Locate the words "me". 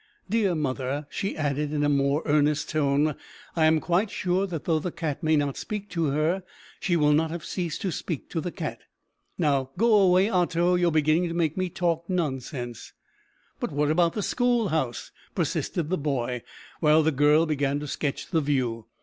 11.55-11.69